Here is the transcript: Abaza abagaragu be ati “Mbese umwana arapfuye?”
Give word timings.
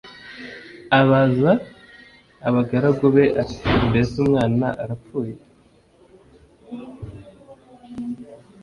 Abaza 0.99 1.51
abagaragu 2.47 3.05
be 3.15 3.25
ati 3.41 3.59
“Mbese 3.87 4.13
umwana 4.23 4.67
arapfuye?” 4.83 5.33